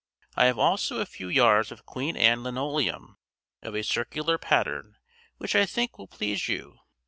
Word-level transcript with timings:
I 0.35 0.45
have 0.45 0.57
also 0.57 0.97
a 0.99 1.05
few 1.05 1.27
yards 1.29 1.71
of 1.71 1.85
Queen 1.85 2.17
Anne 2.17 2.41
linoleum 2.41 3.19
of 3.61 3.75
a 3.75 3.83
circular 3.83 4.39
pattern 4.39 4.97
which 5.37 5.55
I 5.55 5.67
think 5.67 5.99
will 5.99 6.07
please 6.07 6.47
you. 6.47 6.79